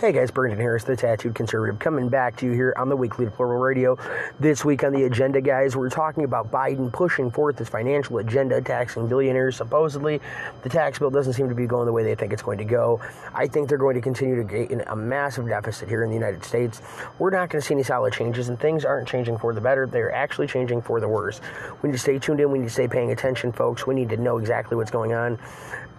Hey 0.00 0.10
guys, 0.10 0.32
Brendan 0.32 0.58
Harris, 0.58 0.82
the 0.82 0.96
Tattooed 0.96 1.36
Conservative, 1.36 1.78
coming 1.78 2.08
back 2.08 2.36
to 2.38 2.46
you 2.46 2.52
here 2.52 2.74
on 2.76 2.88
the 2.88 2.96
Weekly 2.96 3.26
Plural 3.26 3.60
Radio. 3.60 3.96
This 4.40 4.64
week 4.64 4.82
on 4.82 4.92
the 4.92 5.04
agenda, 5.04 5.40
guys, 5.40 5.76
we're 5.76 5.88
talking 5.88 6.24
about 6.24 6.50
Biden 6.50 6.92
pushing 6.92 7.30
forth 7.30 7.58
his 7.58 7.68
financial 7.68 8.18
agenda, 8.18 8.60
taxing 8.60 9.06
billionaires. 9.06 9.56
Supposedly, 9.56 10.20
the 10.62 10.68
tax 10.68 10.98
bill 10.98 11.10
doesn't 11.10 11.34
seem 11.34 11.48
to 11.48 11.54
be 11.54 11.66
going 11.66 11.86
the 11.86 11.92
way 11.92 12.02
they 12.02 12.16
think 12.16 12.32
it's 12.32 12.42
going 12.42 12.58
to 12.58 12.64
go. 12.64 13.00
I 13.34 13.46
think 13.46 13.68
they're 13.68 13.78
going 13.78 13.94
to 13.94 14.00
continue 14.00 14.34
to 14.34 14.42
gain 14.42 14.82
a 14.88 14.96
massive 14.96 15.46
deficit 15.46 15.88
here 15.88 16.02
in 16.02 16.10
the 16.10 16.16
United 16.16 16.44
States. 16.44 16.82
We're 17.20 17.30
not 17.30 17.48
going 17.48 17.62
to 17.62 17.66
see 17.66 17.74
any 17.74 17.84
solid 17.84 18.12
changes, 18.12 18.48
and 18.48 18.58
things 18.58 18.84
aren't 18.84 19.06
changing 19.06 19.38
for 19.38 19.54
the 19.54 19.60
better. 19.60 19.86
They're 19.86 20.12
actually 20.12 20.48
changing 20.48 20.82
for 20.82 20.98
the 20.98 21.08
worse. 21.08 21.40
We 21.82 21.90
need 21.90 21.94
to 21.94 22.00
stay 22.00 22.18
tuned 22.18 22.40
in. 22.40 22.50
We 22.50 22.58
need 22.58 22.66
to 22.66 22.74
stay 22.74 22.88
paying 22.88 23.12
attention, 23.12 23.52
folks. 23.52 23.86
We 23.86 23.94
need 23.94 24.08
to 24.08 24.16
know 24.16 24.38
exactly 24.38 24.76
what's 24.76 24.90
going 24.90 25.14
on. 25.14 25.38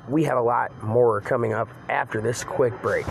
We 0.10 0.26
have 0.26 0.38
a 0.38 0.44
lot 0.44 0.84
more 0.84 1.22
coming 1.22 1.54
up 1.54 1.70
after 1.88 2.20
this 2.20 2.44
quick 2.44 2.80
break. 2.82 3.06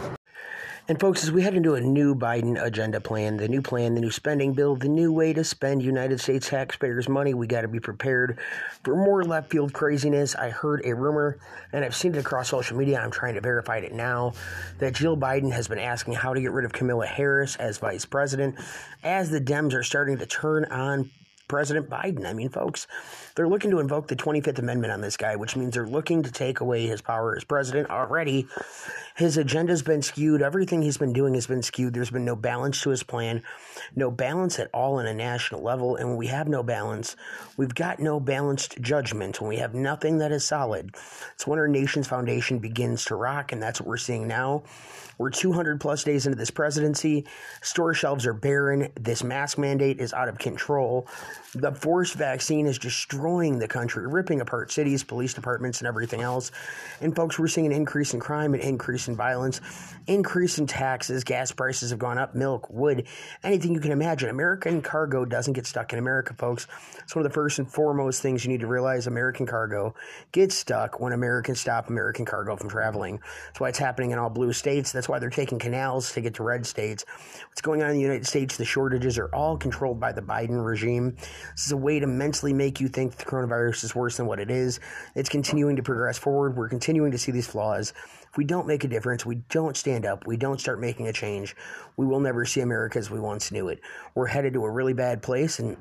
And 0.86 1.00
folks, 1.00 1.24
as 1.24 1.32
we 1.32 1.40
head 1.40 1.54
into 1.54 1.76
a 1.76 1.80
new 1.80 2.14
Biden 2.14 2.62
agenda 2.62 3.00
plan, 3.00 3.38
the 3.38 3.48
new 3.48 3.62
plan, 3.62 3.94
the 3.94 4.02
new 4.02 4.10
spending 4.10 4.52
bill, 4.52 4.76
the 4.76 4.86
new 4.86 5.14
way 5.14 5.32
to 5.32 5.42
spend 5.42 5.82
United 5.82 6.20
States 6.20 6.50
taxpayers' 6.50 7.08
money, 7.08 7.32
we 7.32 7.46
got 7.46 7.62
to 7.62 7.68
be 7.68 7.80
prepared 7.80 8.38
for 8.82 8.94
more 8.94 9.24
left 9.24 9.50
field 9.50 9.72
craziness. 9.72 10.34
I 10.34 10.50
heard 10.50 10.82
a 10.84 10.94
rumor, 10.94 11.38
and 11.72 11.86
I've 11.86 11.94
seen 11.94 12.14
it 12.14 12.18
across 12.18 12.50
social 12.50 12.76
media. 12.76 13.00
I'm 13.00 13.10
trying 13.10 13.32
to 13.32 13.40
verify 13.40 13.78
it 13.78 13.94
now 13.94 14.34
that 14.78 14.92
Jill 14.94 15.16
Biden 15.16 15.50
has 15.52 15.68
been 15.68 15.78
asking 15.78 16.14
how 16.14 16.34
to 16.34 16.40
get 16.42 16.52
rid 16.52 16.66
of 16.66 16.74
Kamala 16.74 17.06
Harris 17.06 17.56
as 17.56 17.78
vice 17.78 18.04
president, 18.04 18.56
as 19.02 19.30
the 19.30 19.40
Dems 19.40 19.72
are 19.72 19.82
starting 19.82 20.18
to 20.18 20.26
turn 20.26 20.66
on 20.66 21.08
President 21.48 21.90
Biden. 21.90 22.24
I 22.26 22.32
mean, 22.32 22.48
folks, 22.48 22.86
they're 23.34 23.48
looking 23.48 23.70
to 23.70 23.80
invoke 23.80 24.08
the 24.08 24.16
25th 24.16 24.58
Amendment 24.58 24.92
on 24.92 25.00
this 25.00 25.16
guy, 25.16 25.36
which 25.36 25.56
means 25.56 25.74
they're 25.74 25.86
looking 25.86 26.22
to 26.22 26.32
take 26.32 26.60
away 26.60 26.86
his 26.86 27.02
power 27.02 27.36
as 27.36 27.44
president 27.44 27.90
already. 27.90 28.46
His 29.16 29.36
agenda's 29.36 29.82
been 29.82 30.02
skewed. 30.02 30.42
Everything 30.42 30.82
he's 30.82 30.96
been 30.96 31.12
doing 31.12 31.34
has 31.34 31.46
been 31.46 31.62
skewed. 31.62 31.94
There's 31.94 32.10
been 32.10 32.24
no 32.24 32.34
balance 32.34 32.80
to 32.82 32.90
his 32.90 33.02
plan, 33.02 33.42
no 33.94 34.10
balance 34.10 34.58
at 34.58 34.70
all 34.72 34.98
on 34.98 35.06
a 35.06 35.14
national 35.14 35.62
level. 35.62 35.96
And 35.96 36.08
when 36.08 36.16
we 36.16 36.26
have 36.28 36.48
no 36.48 36.62
balance, 36.62 37.14
we've 37.56 37.74
got 37.74 38.00
no 38.00 38.18
balanced 38.18 38.80
judgment. 38.80 39.40
When 39.40 39.48
we 39.48 39.58
have 39.58 39.74
nothing 39.74 40.18
that 40.18 40.32
is 40.32 40.44
solid, 40.44 40.94
it's 41.34 41.46
when 41.46 41.58
our 41.58 41.68
nation's 41.68 42.08
foundation 42.08 42.58
begins 42.58 43.04
to 43.06 43.16
rock, 43.16 43.52
and 43.52 43.62
that's 43.62 43.80
what 43.80 43.88
we're 43.88 43.96
seeing 43.98 44.26
now. 44.26 44.64
We're 45.18 45.30
200 45.30 45.80
plus 45.80 46.02
days 46.02 46.26
into 46.26 46.36
this 46.36 46.50
presidency. 46.50 47.24
Store 47.62 47.94
shelves 47.94 48.26
are 48.26 48.34
barren. 48.34 48.88
This 49.00 49.22
mask 49.22 49.58
mandate 49.58 50.00
is 50.00 50.12
out 50.12 50.28
of 50.28 50.38
control. 50.38 51.06
The 51.54 51.72
forced 51.72 52.14
vaccine 52.14 52.66
is 52.66 52.78
destroying 52.78 53.58
the 53.58 53.68
country, 53.68 54.06
ripping 54.06 54.40
apart 54.40 54.72
cities, 54.72 55.04
police 55.04 55.34
departments, 55.34 55.80
and 55.80 55.86
everything 55.86 56.20
else. 56.20 56.50
And 57.00 57.14
folks, 57.14 57.38
we're 57.38 57.46
seeing 57.46 57.66
an 57.66 57.72
increase 57.72 58.12
in 58.12 58.20
crime, 58.20 58.54
an 58.54 58.60
increase 58.60 59.06
in 59.06 59.14
violence, 59.14 59.60
increase 60.08 60.58
in 60.58 60.66
taxes. 60.66 61.22
Gas 61.22 61.52
prices 61.52 61.90
have 61.90 61.98
gone 61.98 62.18
up, 62.18 62.34
milk, 62.34 62.68
wood, 62.70 63.06
anything 63.44 63.72
you 63.72 63.80
can 63.80 63.92
imagine. 63.92 64.30
American 64.30 64.82
cargo 64.82 65.24
doesn't 65.24 65.52
get 65.52 65.66
stuck 65.66 65.92
in 65.92 65.98
America, 65.98 66.34
folks. 66.34 66.66
It's 66.98 67.14
one 67.14 67.24
of 67.24 67.30
the 67.30 67.34
first 67.34 67.58
and 67.58 67.70
foremost 67.70 68.20
things 68.20 68.44
you 68.44 68.50
need 68.50 68.60
to 68.60 68.66
realize. 68.66 69.06
American 69.06 69.46
cargo 69.46 69.94
gets 70.32 70.56
stuck 70.56 70.98
when 70.98 71.12
Americans 71.12 71.60
stop 71.60 71.88
American 71.88 72.24
cargo 72.24 72.56
from 72.56 72.68
traveling. 72.68 73.20
That's 73.46 73.60
why 73.60 73.68
it's 73.68 73.78
happening 73.78 74.10
in 74.10 74.18
all 74.18 74.30
blue 74.30 74.52
states. 74.52 74.90
That's 74.90 75.08
why 75.08 75.20
they're 75.20 75.30
taking 75.30 75.58
canals 75.58 76.12
to 76.14 76.20
get 76.20 76.34
to 76.34 76.42
red 76.42 76.66
states. 76.66 77.04
What's 77.48 77.60
going 77.60 77.82
on 77.82 77.90
in 77.90 77.96
the 77.96 78.02
United 78.02 78.26
States, 78.26 78.56
the 78.56 78.64
shortages 78.64 79.18
are 79.18 79.32
all 79.34 79.56
controlled 79.56 80.00
by 80.00 80.12
the 80.12 80.22
Biden 80.22 80.64
regime. 80.64 81.16
This 81.52 81.66
is 81.66 81.72
a 81.72 81.76
way 81.76 82.00
to 82.00 82.06
mentally 82.06 82.52
make 82.52 82.80
you 82.80 82.88
think 82.88 83.16
the 83.16 83.24
coronavirus 83.24 83.84
is 83.84 83.94
worse 83.94 84.16
than 84.16 84.26
what 84.26 84.40
it 84.40 84.50
is. 84.50 84.80
It's 85.14 85.28
continuing 85.28 85.76
to 85.76 85.82
progress 85.82 86.18
forward. 86.18 86.56
We're 86.56 86.68
continuing 86.68 87.10
to 87.12 87.18
see 87.18 87.32
these 87.32 87.46
flaws. 87.46 87.92
If 88.34 88.36
we 88.36 88.44
don't 88.44 88.66
make 88.66 88.82
a 88.82 88.88
difference, 88.88 89.24
we 89.24 89.36
don't 89.48 89.76
stand 89.76 90.04
up, 90.04 90.26
we 90.26 90.36
don't 90.36 90.60
start 90.60 90.80
making 90.80 91.06
a 91.06 91.12
change, 91.12 91.54
we 91.96 92.04
will 92.04 92.18
never 92.18 92.44
see 92.44 92.60
America 92.62 92.98
as 92.98 93.08
we 93.08 93.20
once 93.20 93.52
knew 93.52 93.68
it. 93.68 93.80
We're 94.16 94.26
headed 94.26 94.54
to 94.54 94.64
a 94.64 94.70
really 94.70 94.92
bad 94.92 95.22
place, 95.22 95.60
and 95.60 95.76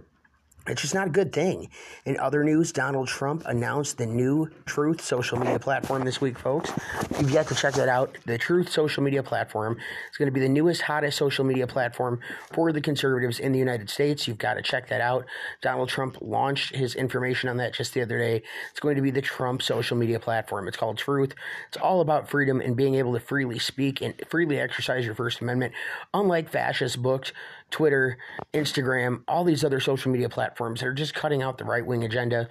it's 0.68 0.82
just 0.82 0.94
not 0.94 1.08
a 1.08 1.10
good 1.10 1.34
thing. 1.34 1.70
In 2.06 2.18
other 2.20 2.44
news, 2.44 2.72
Donald 2.72 3.10
Trump 3.10 3.44
announced 3.46 3.98
the 3.98 4.06
new 4.06 4.50
Truth 4.66 5.02
social 5.02 5.38
media 5.38 5.60
platform 5.60 6.06
this 6.06 6.22
week, 6.22 6.40
folks. 6.40 6.72
If 7.10 7.20
you've 7.20 7.32
yet 7.32 7.48
to 7.48 7.56
check 7.56 7.74
that 7.74 7.90
out, 7.90 8.18
the 8.26 8.38
Truth 8.38 8.70
social 8.70 9.04
media 9.04 9.22
platform 9.24 9.78
is 10.10 10.18
going 10.18 10.28
to 10.28 10.32
be 10.32 10.40
the 10.40 10.48
newest, 10.48 10.82
hottest 10.82 11.18
social 11.18 11.44
media 11.44 11.68
platform 11.68 12.22
for 12.54 12.72
the 12.72 12.80
conservatives 12.80 13.40
in 13.40 13.52
the 13.52 13.60
United 13.60 13.90
States. 13.90 14.26
You've 14.26 14.38
got 14.38 14.54
to 14.54 14.62
check 14.62 14.88
that 14.88 15.02
out. 15.02 15.26
Donald 15.62 15.90
Trump 15.90 16.18
launched 16.22 16.74
his 16.74 16.96
information 16.96 17.50
on 17.50 17.58
that 17.58 17.74
just 17.74 17.94
the 17.94 18.02
other 18.02 18.18
day. 18.18 18.42
It's 18.72 18.80
going 18.80 18.96
to 18.96 19.02
be 19.02 19.12
the 19.12 19.22
Trump 19.22 19.62
social 19.62 19.98
media 19.98 20.20
platform. 20.20 20.70
It's 20.70 20.78
called 20.78 20.98
Truth. 20.98 21.34
It's 21.68 21.78
all 21.78 22.00
about 22.00 22.30
freedom 22.30 22.62
and 22.62 22.78
being 22.78 22.96
able 22.96 23.14
to 23.14 23.20
freely 23.20 23.60
speak 23.60 24.02
and 24.02 24.14
freely 24.30 24.60
exercise 24.60 25.06
your 25.06 25.16
First 25.16 25.42
Amendment. 25.42 25.74
Unlike 26.14 26.50
fascist 26.50 27.02
books, 27.02 27.34
Twitter, 27.70 28.18
Instagram, 28.54 29.24
all 29.28 29.44
these 29.44 29.64
other 29.64 29.80
social 29.80 30.12
media 30.12 30.30
platforms 30.30 30.80
that 30.80 30.88
are 30.88 30.94
just 30.94 31.14
cutting 31.14 31.42
out 31.42 31.58
the 31.58 31.66
right 31.66 31.86
wing 31.86 32.04
agenda. 32.04 32.48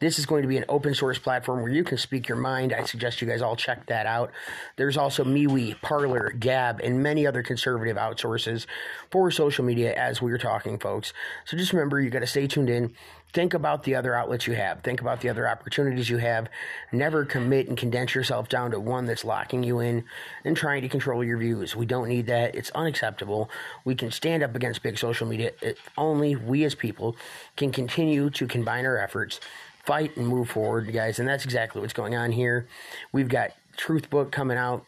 This 0.00 0.18
is 0.18 0.26
going 0.26 0.42
to 0.42 0.48
be 0.48 0.56
an 0.56 0.64
open 0.68 0.94
source 0.94 1.18
platform 1.18 1.62
where 1.62 1.70
you 1.70 1.84
can 1.84 1.98
speak 1.98 2.28
your 2.28 2.36
mind. 2.36 2.72
I 2.72 2.84
suggest 2.84 3.20
you 3.22 3.28
guys 3.28 3.42
all 3.42 3.56
check 3.56 3.86
that 3.86 4.06
out. 4.06 4.32
There's 4.76 4.96
also 4.96 5.24
MeWe, 5.24 5.80
Parler, 5.80 6.30
Gab, 6.30 6.80
and 6.80 7.02
many 7.02 7.26
other 7.26 7.42
conservative 7.42 7.96
outsources 7.96 8.66
for 9.10 9.30
social 9.30 9.64
media 9.64 9.94
as 9.94 10.20
we 10.20 10.32
are 10.32 10.38
talking, 10.38 10.78
folks. 10.78 11.12
So 11.44 11.56
just 11.56 11.72
remember, 11.72 12.00
you 12.00 12.10
got 12.10 12.20
to 12.20 12.26
stay 12.26 12.46
tuned 12.46 12.70
in 12.70 12.94
think 13.34 13.52
about 13.52 13.82
the 13.82 13.96
other 13.96 14.14
outlets 14.14 14.46
you 14.46 14.54
have. 14.54 14.80
Think 14.80 15.00
about 15.00 15.20
the 15.20 15.28
other 15.28 15.46
opportunities 15.48 16.08
you 16.08 16.18
have. 16.18 16.48
Never 16.92 17.24
commit 17.24 17.68
and 17.68 17.76
condense 17.76 18.14
yourself 18.14 18.48
down 18.48 18.70
to 18.70 18.80
one 18.80 19.06
that's 19.06 19.24
locking 19.24 19.64
you 19.64 19.80
in 19.80 20.04
and 20.44 20.56
trying 20.56 20.82
to 20.82 20.88
control 20.88 21.22
your 21.22 21.36
views. 21.36 21.74
We 21.74 21.84
don't 21.84 22.08
need 22.08 22.26
that. 22.26 22.54
It's 22.54 22.70
unacceptable. 22.70 23.50
We 23.84 23.96
can 23.96 24.12
stand 24.12 24.44
up 24.44 24.54
against 24.54 24.82
big 24.82 24.98
social 24.98 25.26
media 25.26 25.50
if 25.60 25.90
only 25.98 26.36
we 26.36 26.64
as 26.64 26.76
people 26.76 27.16
can 27.56 27.72
continue 27.72 28.30
to 28.30 28.46
combine 28.46 28.86
our 28.86 28.96
efforts, 28.96 29.40
fight 29.84 30.16
and 30.16 30.28
move 30.28 30.48
forward, 30.48 30.90
guys. 30.92 31.18
And 31.18 31.28
that's 31.28 31.44
exactly 31.44 31.80
what's 31.80 31.92
going 31.92 32.14
on 32.14 32.30
here. 32.30 32.68
We've 33.12 33.28
got 33.28 33.50
Truth 33.76 34.10
Book 34.10 34.30
coming 34.30 34.56
out 34.56 34.86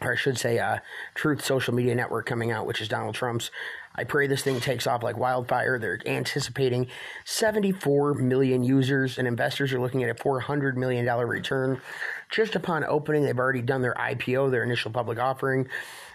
or 0.00 0.12
I 0.12 0.16
should 0.16 0.38
say, 0.38 0.58
uh, 0.58 0.78
Truth 1.14 1.44
Social 1.44 1.72
Media 1.72 1.94
Network 1.94 2.26
coming 2.26 2.50
out, 2.50 2.66
which 2.66 2.80
is 2.80 2.88
Donald 2.88 3.14
Trump's 3.14 3.50
I 3.94 4.04
pray 4.04 4.26
this 4.26 4.42
thing 4.42 4.60
takes 4.60 4.86
off 4.86 5.02
like 5.02 5.16
wildfire. 5.16 5.78
They're 5.78 6.00
anticipating 6.06 6.88
74 7.24 8.14
million 8.14 8.64
users, 8.64 9.18
and 9.18 9.28
investors 9.28 9.72
are 9.72 9.80
looking 9.80 10.02
at 10.02 10.10
a 10.10 10.14
$400 10.14 10.74
million 10.74 11.06
return 11.06 11.80
just 12.34 12.56
upon 12.56 12.84
opening. 12.84 13.24
They've 13.24 13.38
already 13.38 13.62
done 13.62 13.80
their 13.80 13.94
IPO, 13.94 14.50
their 14.50 14.64
initial 14.64 14.90
public 14.90 15.18
offering 15.18 15.68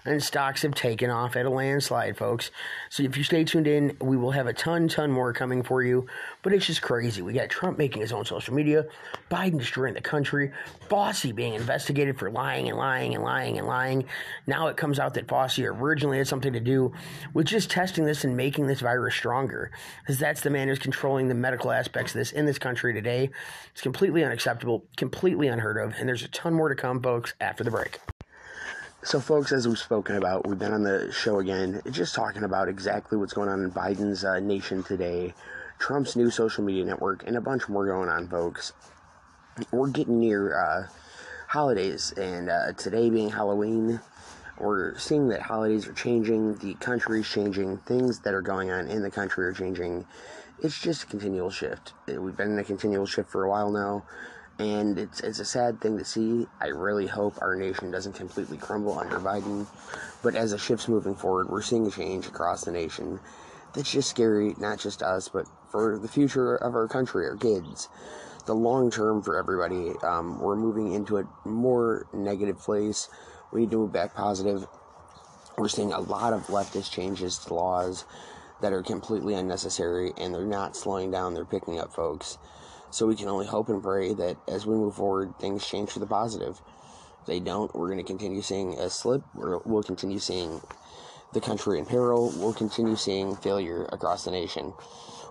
and 0.06 0.24
stocks 0.24 0.62
have 0.62 0.74
taken 0.74 1.10
off 1.10 1.36
at 1.36 1.46
a 1.46 1.50
landslide, 1.50 2.18
folks. 2.18 2.52
So 2.90 3.04
if 3.04 3.18
you 3.18 3.24
stay 3.24 3.44
tuned 3.44 3.68
in, 3.68 3.98
we 4.02 4.18
will 4.18 4.32
have 4.32 4.48
a 4.48 4.54
ton, 4.54 4.88
ton 4.88 5.12
more 5.12 5.34
coming 5.34 5.64
for 5.64 5.84
you. 5.84 6.08
But 6.42 6.54
it's 6.54 6.66
just 6.66 6.82
crazy. 6.82 7.22
We 7.22 7.34
got 7.34 7.50
Trump 7.50 7.78
making 7.78 8.02
his 8.02 8.12
own 8.12 8.26
social 8.26 8.54
media, 8.54 8.86
Biden 9.30 9.60
destroying 9.60 9.94
the 9.94 10.02
country, 10.02 10.52
Fauci 10.90 11.36
being 11.36 11.54
investigated 11.54 12.18
for 12.18 12.32
lying 12.32 12.70
and 12.70 12.78
lying 12.78 13.14
and 13.14 13.24
lying 13.24 13.58
and 13.58 13.68
lying. 13.68 14.06
Now 14.48 14.68
it 14.68 14.78
comes 14.78 15.00
out 15.00 15.14
that 15.16 15.28
Fauci 15.28 15.68
originally 15.68 16.18
had 16.18 16.28
something 16.28 16.54
to 16.54 16.60
do 16.60 16.94
with 17.34 17.46
just 17.46 17.70
testing 17.70 18.06
this 18.06 18.24
and 18.24 18.38
making 18.38 18.68
this 18.68 18.80
virus 18.80 19.16
stronger, 19.16 19.72
because 20.02 20.18
that's 20.18 20.42
the 20.42 20.50
man 20.50 20.68
who's 20.68 20.80
controlling 20.80 21.28
the 21.28 21.36
medical 21.36 21.72
aspects 21.72 22.14
of 22.14 22.20
this 22.20 22.32
in 22.32 22.46
this 22.46 22.60
country 22.60 22.94
today. 22.94 23.30
It's 23.72 23.82
completely 23.82 24.24
unacceptable, 24.24 24.86
completely 24.98 25.48
unheard 25.48 25.78
of, 25.78 25.94
and 26.00 26.09
there's 26.10 26.24
a 26.24 26.28
ton 26.30 26.56
more 26.56 26.70
to 26.70 26.76
come, 26.76 27.00
folks, 27.04 27.36
after 27.40 27.64
the 27.64 27.70
break. 27.70 28.00
So, 29.04 29.20
folks, 29.20 29.52
as 29.52 29.68
we've 29.68 29.78
spoken 29.78 30.16
about, 30.16 30.48
we've 30.48 30.58
been 30.58 30.74
on 30.74 30.82
the 30.82 31.12
show 31.12 31.38
again, 31.38 31.84
just 31.92 32.16
talking 32.16 32.42
about 32.42 32.68
exactly 32.68 33.16
what's 33.16 33.32
going 33.32 33.48
on 33.48 33.64
in 33.64 33.70
Biden's 33.70 34.26
uh, 34.26 34.40
nation 34.40 34.82
today, 34.82 35.36
Trump's 35.78 36.16
new 36.16 36.32
social 36.32 36.64
media 36.64 36.84
network, 36.84 37.28
and 37.28 37.38
a 37.38 37.42
bunch 37.42 37.70
more 37.70 37.86
going 37.86 38.10
on, 38.10 38.28
folks. 38.28 38.74
We're 39.72 39.92
getting 39.92 40.20
near 40.20 40.60
uh, 40.60 40.88
holidays, 41.48 42.12
and 42.18 42.50
uh, 42.50 42.74
today 42.74 43.12
being 43.12 43.30
Halloween, 43.30 44.00
we're 44.58 44.98
seeing 44.98 45.28
that 45.28 45.44
holidays 45.44 45.88
are 45.88 45.94
changing, 45.94 46.56
the 46.56 46.74
country's 46.74 47.30
changing, 47.30 47.78
things 47.78 48.22
that 48.22 48.34
are 48.34 48.42
going 48.42 48.72
on 48.72 48.88
in 48.88 49.04
the 49.04 49.12
country 49.12 49.46
are 49.46 49.54
changing. 49.54 50.08
It's 50.64 50.82
just 50.82 51.04
a 51.04 51.06
continual 51.06 51.52
shift. 51.52 51.94
We've 52.08 52.36
been 52.36 52.54
in 52.54 52.58
a 52.58 52.64
continual 52.64 53.06
shift 53.06 53.30
for 53.30 53.44
a 53.44 53.50
while 53.50 53.70
now 53.70 54.06
and 54.60 55.00
it's 55.00 55.22
it's 55.22 55.40
a 55.40 55.46
sad 55.46 55.80
thing 55.80 55.98
to 55.98 56.06
see. 56.06 56.46
I 56.60 56.68
really 56.68 57.08
hope 57.08 57.42
our 57.42 57.56
nation 57.56 57.92
doesn't 57.92 58.14
completely 58.14 58.58
crumble 58.58 59.00
under 59.00 59.18
Biden, 59.18 59.66
but 60.22 60.36
as 60.36 60.52
the 60.52 60.58
shifts 60.58 60.88
moving 60.90 61.16
forward, 61.16 61.50
we're 61.50 61.62
seeing 61.62 61.88
a 61.88 61.92
change 61.92 62.28
across 62.28 62.66
the 62.66 62.72
nation. 62.72 63.20
That's 63.74 63.92
just 63.92 64.10
scary, 64.10 64.56
not 64.60 64.80
just 64.80 65.02
us, 65.02 65.30
but 65.30 65.48
for 65.70 65.98
the 65.98 66.08
future 66.08 66.56
of 66.56 66.76
our 66.76 66.88
country, 66.88 67.26
our 67.26 67.38
kids, 67.38 67.88
the 68.46 68.56
long 68.56 68.92
term 68.92 69.22
for 69.22 69.38
everybody. 69.38 69.94
Um, 70.04 70.40
we're 70.40 70.58
moving 70.58 70.94
into 70.94 71.18
a 71.18 71.24
more 71.46 72.08
negative 72.14 72.60
place. 72.60 73.08
We 73.54 73.62
need 73.62 73.72
to 73.72 73.78
move 73.78 73.94
back 73.94 74.14
positive. 74.14 74.68
We're 75.58 75.70
seeing 75.70 75.94
a 75.94 76.00
lot 76.00 76.34
of 76.34 76.48
leftist 76.48 76.92
changes 76.92 77.38
to 77.40 77.54
laws 77.54 78.06
that 78.62 78.74
are 78.74 78.84
completely 78.84 79.36
unnecessary, 79.36 80.12
and 80.18 80.34
they're 80.34 80.46
not 80.46 80.76
slowing 80.76 81.12
down. 81.12 81.34
They're 81.34 81.46
picking 81.46 81.80
up 81.80 81.94
folks. 81.94 82.38
So 82.92 83.06
we 83.06 83.16
can 83.16 83.28
only 83.28 83.46
hope 83.46 83.70
and 83.70 83.82
pray 83.82 84.14
that 84.14 84.38
as 84.48 84.66
we 84.66 84.76
move 84.76 84.96
forward, 84.96 85.34
things 85.40 85.68
change 85.68 85.92
for 85.92 86.00
the 86.00 86.08
positive. 86.08 86.62
If 87.22 87.28
they 87.28 87.40
don't, 87.40 87.74
we're 87.76 87.88
going 87.88 88.00
to 88.00 88.04
continue 88.04 88.42
seeing 88.42 88.74
a 88.80 88.90
slip. 88.90 89.22
we 89.36 89.58
we'll 89.66 89.84
continue 89.84 90.20
seeing 90.20 90.62
the 91.34 91.42
country 91.42 91.78
in 91.78 91.86
peril. 91.86 92.34
We'll 92.38 92.54
continue 92.54 92.96
seeing 92.96 93.36
failure 93.36 93.86
across 93.92 94.26
the 94.26 94.32
nation. 94.32 94.74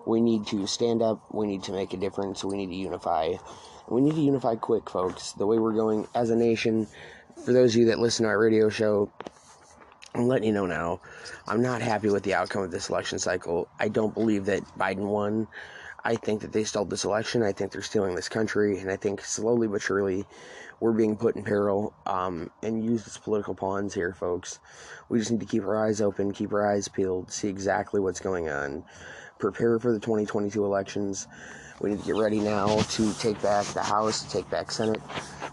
We 0.07 0.21
need 0.21 0.47
to 0.49 0.67
stand 0.67 1.03
up. 1.03 1.21
We 1.33 1.47
need 1.47 1.65
to 1.65 1.73
make 1.73 1.93
a 1.93 1.97
difference. 1.97 2.45
We 2.45 2.57
need 2.57 2.69
to 2.69 2.75
unify. 2.75 3.35
We 3.89 4.01
need 4.01 4.15
to 4.15 4.21
unify 4.21 4.57
quick, 4.57 4.89
folks. 4.89 5.33
The 5.33 5.47
way 5.47 5.59
we're 5.59 5.73
going 5.73 6.07
as 6.15 6.31
a 6.31 6.37
nation, 6.37 6.87
for 7.45 7.53
those 7.53 7.75
of 7.75 7.81
you 7.81 7.87
that 7.87 7.99
listen 7.99 8.25
to 8.25 8.29
our 8.29 8.39
radio 8.39 8.69
show, 8.69 9.11
I'm 10.15 10.29
letting 10.29 10.47
you 10.47 10.53
know 10.53 10.67
now, 10.67 11.01
I'm 11.47 11.63
not 11.63 11.83
happy 11.83 12.09
with 12.09 12.23
the 12.23 12.35
outcome 12.35 12.63
of 12.63 12.71
this 12.71 12.89
election 12.89 13.19
cycle. 13.19 13.69
I 13.79 13.89
don't 13.89 14.15
believe 14.15 14.47
that 14.47 14.63
Biden 14.79 15.09
won. 15.09 15.47
I 16.05 16.15
think 16.17 16.43
that 16.43 16.53
they 16.53 16.65
stole 16.65 16.85
this 16.85 17.05
election. 17.05 17.43
I 17.43 17.53
think 17.53 17.73
they're 17.73 17.83
stealing 17.83 18.15
this 18.15 18.29
country. 18.29 18.79
And 18.79 18.91
I 18.91 18.97
think 18.97 19.23
slowly 19.23 19.67
but 19.67 19.83
surely 19.83 20.25
we're 20.81 20.93
being 20.93 21.17
put 21.17 21.37
in 21.37 21.43
peril 21.43 21.93
um, 22.07 22.51
and 22.63 22.85
used 22.85 23.07
as 23.07 23.19
political 23.19 23.55
pawns 23.55 23.95
here, 23.95 24.15
folks. 24.15 24.61
We 25.09 25.19
just 25.19 25.31
need 25.31 25.41
to 25.41 25.47
keep 25.47 25.65
our 25.65 25.87
eyes 25.87 26.01
open, 26.01 26.33
keep 26.33 26.53
our 26.53 26.71
eyes 26.71 26.89
peeled, 26.89 27.33
see 27.33 27.49
exactly 27.49 28.01
what's 28.01 28.21
going 28.21 28.49
on, 28.49 28.85
prepare 29.39 29.79
for 29.79 29.93
the 29.93 29.99
2022 29.99 30.65
elections. 30.65 31.27
We 31.81 31.91
need 31.91 32.01
to 32.01 32.07
get 32.07 32.17
ready 32.17 32.41
now 32.41 32.81
to 32.81 33.13
take 33.15 33.41
back 33.43 33.67
the 33.67 33.83
House, 33.83 34.31
take 34.33 34.49
back 34.51 34.71
Senate. 34.71 35.01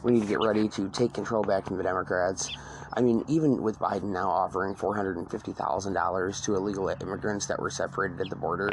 We 0.03 0.11
need 0.11 0.21
to 0.21 0.27
get 0.27 0.39
ready 0.39 0.67
to 0.69 0.89
take 0.89 1.13
control 1.13 1.43
back 1.43 1.65
from 1.65 1.77
the 1.77 1.83
Democrats. 1.83 2.55
I 2.93 3.01
mean, 3.01 3.23
even 3.27 3.61
with 3.61 3.79
Biden 3.79 4.11
now 4.11 4.29
offering 4.29 4.75
$450,000 4.75 6.43
to 6.43 6.55
illegal 6.55 6.89
immigrants 7.01 7.45
that 7.47 7.59
were 7.59 7.69
separated 7.69 8.21
at 8.21 8.29
the 8.29 8.35
border, 8.35 8.69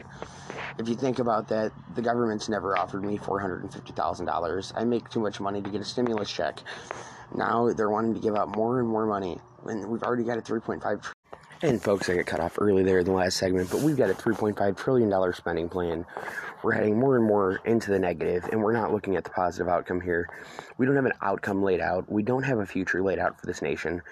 if 0.78 0.88
you 0.88 0.94
think 0.94 1.18
about 1.18 1.48
that, 1.48 1.72
the 1.94 2.02
government's 2.02 2.48
never 2.48 2.76
offered 2.76 3.04
me 3.04 3.18
$450,000. 3.18 4.72
I 4.76 4.84
make 4.84 5.08
too 5.08 5.20
much 5.20 5.40
money 5.40 5.60
to 5.62 5.70
get 5.70 5.80
a 5.80 5.84
stimulus 5.84 6.30
check. 6.30 6.62
Now 7.34 7.72
they're 7.72 7.90
wanting 7.90 8.14
to 8.14 8.20
give 8.20 8.36
out 8.36 8.48
more 8.56 8.80
and 8.80 8.88
more 8.88 9.06
money, 9.06 9.38
and 9.66 9.88
we've 9.88 10.02
already 10.02 10.24
got 10.24 10.38
a 10.38 10.42
3.5 10.42 11.12
and 11.62 11.80
folks, 11.80 12.10
I 12.10 12.16
got 12.16 12.26
cut 12.26 12.40
off 12.40 12.58
early 12.60 12.82
there 12.82 12.98
in 12.98 13.04
the 13.04 13.12
last 13.12 13.36
segment, 13.36 13.70
but 13.70 13.80
we've 13.80 13.96
got 13.96 14.10
a 14.10 14.14
$3.5 14.14 14.76
trillion 14.76 15.32
spending 15.32 15.68
plan. 15.68 16.04
We're 16.62 16.72
heading 16.72 16.98
more 16.98 17.16
and 17.16 17.24
more 17.24 17.60
into 17.64 17.92
the 17.92 18.00
negative, 18.00 18.48
and 18.50 18.60
we're 18.60 18.72
not 18.72 18.92
looking 18.92 19.14
at 19.14 19.22
the 19.22 19.30
positive 19.30 19.68
outcome 19.68 20.00
here. 20.00 20.28
We 20.76 20.86
don't 20.86 20.96
have 20.96 21.06
an 21.06 21.12
outcome 21.22 21.62
laid 21.62 21.80
out. 21.80 22.10
We 22.10 22.24
don't 22.24 22.42
have 22.42 22.58
a 22.58 22.66
future 22.66 23.00
laid 23.00 23.20
out 23.20 23.40
for 23.40 23.46
this 23.46 23.62
nation. 23.62 24.02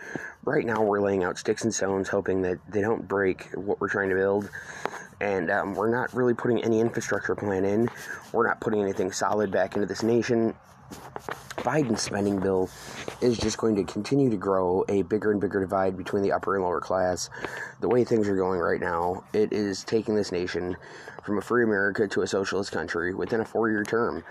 Right 0.44 0.64
now, 0.64 0.82
we're 0.82 1.00
laying 1.00 1.24
out 1.24 1.38
sticks 1.38 1.64
and 1.64 1.74
stones, 1.74 2.08
hoping 2.08 2.42
that 2.42 2.58
they 2.68 2.80
don't 2.80 3.06
break 3.08 3.50
what 3.54 3.80
we're 3.80 3.88
trying 3.88 4.10
to 4.10 4.14
build. 4.14 4.48
And 5.20 5.50
um, 5.50 5.74
we're 5.74 5.90
not 5.90 6.14
really 6.14 6.34
putting 6.34 6.62
any 6.62 6.80
infrastructure 6.80 7.34
plan 7.34 7.64
in. 7.64 7.90
We're 8.32 8.46
not 8.46 8.60
putting 8.60 8.80
anything 8.80 9.10
solid 9.10 9.50
back 9.50 9.74
into 9.74 9.86
this 9.86 10.04
nation. 10.04 10.54
Biden's 11.58 12.00
spending 12.00 12.38
bill 12.38 12.70
is 13.20 13.36
just 13.36 13.58
going 13.58 13.76
to 13.76 13.84
continue 13.84 14.30
to 14.30 14.36
grow 14.36 14.84
a 14.88 15.02
bigger 15.02 15.30
and 15.30 15.40
bigger 15.40 15.60
divide 15.60 15.96
between 15.96 16.22
the 16.22 16.32
upper 16.32 16.56
and 16.56 16.64
lower 16.64 16.80
class. 16.80 17.28
The 17.80 17.88
way 17.88 18.02
things 18.04 18.28
are 18.28 18.36
going 18.36 18.60
right 18.60 18.80
now, 18.80 19.24
it 19.34 19.52
is 19.52 19.84
taking 19.84 20.14
this 20.14 20.32
nation 20.32 20.76
from 21.22 21.38
a 21.38 21.42
free 21.42 21.62
America 21.62 22.08
to 22.08 22.22
a 22.22 22.26
socialist 22.26 22.72
country 22.72 23.14
within 23.14 23.40
a 23.40 23.44
four 23.44 23.70
year 23.70 23.84
term. 23.84 24.24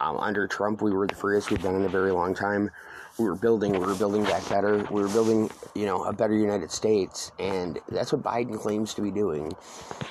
Um, 0.00 0.16
under 0.16 0.46
Trump, 0.46 0.80
we 0.80 0.90
were 0.90 1.06
the 1.06 1.14
freest 1.14 1.50
we've 1.50 1.60
been 1.60 1.76
in 1.76 1.84
a 1.84 1.88
very 1.88 2.12
long 2.12 2.34
time. 2.34 2.70
We 3.20 3.26
were 3.26 3.36
building, 3.36 3.72
we 3.72 3.80
were 3.80 3.94
building 3.94 4.24
back 4.24 4.48
better. 4.48 4.78
We 4.90 5.02
were 5.02 5.08
building, 5.08 5.50
you 5.74 5.84
know, 5.84 6.04
a 6.04 6.12
better 6.12 6.32
United 6.32 6.70
States, 6.70 7.32
and 7.38 7.78
that's 7.90 8.14
what 8.14 8.22
Biden 8.22 8.58
claims 8.58 8.94
to 8.94 9.02
be 9.02 9.10
doing. 9.10 9.52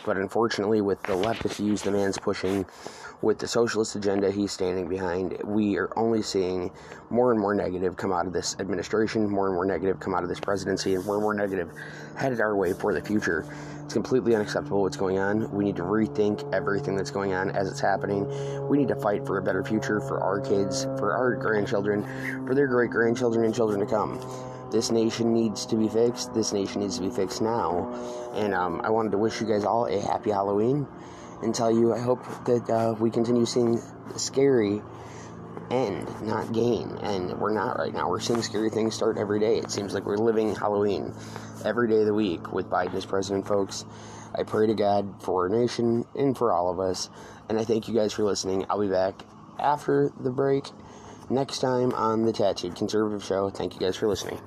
But 0.06 0.18
unfortunately, 0.18 0.82
with 0.82 1.02
the 1.02 1.14
leftist 1.14 1.56
views 1.56 1.82
the 1.82 1.90
man's 1.90 2.20
pushing, 2.20 2.68
with 3.24 3.40
the 3.40 3.48
socialist 3.48 3.96
agenda 3.96 4.30
he's 4.30 4.52
standing 4.52 4.88
behind, 4.88 5.42
we 5.44 5.76
are 5.80 5.90
only 5.98 6.22
seeing 6.22 6.70
more 7.10 7.32
and 7.32 7.42
more 7.42 7.56
negative 7.56 7.98
come 7.98 8.14
out 8.14 8.28
of 8.28 8.34
this 8.34 8.56
administration, 8.60 9.28
more 9.28 9.48
and 9.48 9.56
more 9.56 9.66
negative 9.66 10.00
come 10.00 10.14
out 10.14 10.22
of 10.22 10.30
this 10.30 10.40
presidency, 10.40 10.94
and 10.94 11.04
more 11.04 11.16
and 11.16 11.24
more 11.24 11.34
negative 11.34 11.72
headed 12.16 12.40
our 12.40 12.56
way 12.56 12.74
for 12.74 12.94
the 12.94 13.02
future. 13.02 13.44
It's 13.90 13.96
completely 13.96 14.36
unacceptable 14.36 14.84
what's 14.84 14.98
going 14.98 15.18
on. 15.18 15.52
We 15.52 15.64
need 15.64 15.76
to 15.78 15.82
rethink 15.82 16.48
everything 16.54 16.96
that's 16.96 17.10
going 17.10 17.34
on 17.34 17.50
as 17.50 17.68
it's 17.68 17.80
happening. 17.80 18.28
We 18.70 18.78
need 18.78 18.90
to 18.90 18.96
fight 18.96 19.26
for 19.26 19.40
a 19.40 19.42
better 19.42 19.64
future 19.64 20.00
for 20.00 20.22
our 20.22 20.40
kids, 20.40 20.84
for 21.00 21.14
our 21.14 21.36
grandchildren, 21.36 22.06
for 22.46 22.54
their 22.54 22.68
great 22.68 22.92
grandchildren 22.92 23.46
and 23.46 23.56
children 23.56 23.80
to 23.80 23.88
come. 23.88 24.22
This 24.72 24.92
nation 24.92 25.34
needs 25.34 25.66
to 25.66 25.76
be 25.76 25.88
fixed. 25.88 26.36
This 26.36 26.54
nation 26.54 26.82
needs 26.82 26.98
to 26.98 27.02
be 27.02 27.10
fixed 27.10 27.42
now. 27.42 27.92
And 28.36 28.54
um, 28.54 28.80
I 28.84 28.92
wanted 28.92 29.12
to 29.14 29.18
wish 29.18 29.42
you 29.42 29.48
guys 29.48 29.66
all 29.66 29.88
a 29.88 30.00
happy 30.00 30.30
Halloween 30.30 30.86
and 31.42 31.56
tell 31.56 31.72
you 31.72 31.92
I 31.92 32.00
hope 32.00 32.24
that 32.46 32.70
uh, 32.70 32.94
we 33.00 33.10
continue 33.10 33.48
seeing 33.48 33.82
scary 34.18 34.84
end, 35.72 36.08
not 36.22 36.52
gain. 36.52 36.98
And 37.02 37.40
we're 37.40 37.54
not 37.54 37.78
right 37.78 37.94
now. 37.94 38.10
We're 38.10 38.20
seeing 38.20 38.42
scary 38.42 38.70
things 38.70 38.96
start 38.96 39.18
every 39.18 39.40
day. 39.40 39.58
It 39.58 39.72
seems 39.72 39.94
like 39.94 40.06
we're 40.06 40.18
living 40.18 40.56
Halloween 40.56 41.14
every 41.66 41.88
day 41.88 42.00
of 42.00 42.06
the 42.06 42.14
week 42.14 42.52
with 42.52 42.70
Biden 42.70 42.94
as 42.96 43.06
president, 43.06 43.48
folks. 43.48 43.86
I 44.36 44.44
pray 44.44 44.68
to 44.68 44.74
God 44.74 45.22
for 45.22 45.44
our 45.44 45.50
nation 45.50 46.06
and 46.16 46.38
for 46.38 46.54
all 46.54 46.70
of 46.70 46.80
us. 46.80 47.10
And 47.50 47.60
I 47.60 47.66
thank 47.66 47.88
you 47.88 47.94
guys 47.94 48.14
for 48.14 48.24
listening. 48.24 48.66
I'll 48.70 48.80
be 48.80 48.88
back 48.88 49.24
after 49.60 50.12
the 50.20 50.30
break 50.30 50.66
next 51.30 51.60
time 51.60 51.94
on 51.94 52.24
the 52.24 52.34
Tattooed 52.34 52.76
Conservative 52.76 53.24
Show. 53.24 53.50
Thank 53.50 53.74
you 53.74 53.80
guys 53.80 53.96
for 53.96 54.08
listening. 54.08 54.40